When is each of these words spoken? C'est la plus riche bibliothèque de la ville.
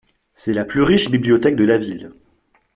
C'est 0.33 0.53
la 0.53 0.65
plus 0.65 0.81
riche 0.81 1.11
bibliothèque 1.11 1.55
de 1.55 1.63
la 1.63 1.77
ville. 1.77 2.11